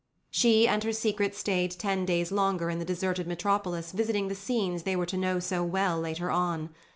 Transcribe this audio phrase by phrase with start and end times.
[0.31, 4.81] She and her secret stayed ten days longer in the deserted Metropolis visiting the scenes
[4.81, 6.71] they were to know so well later on.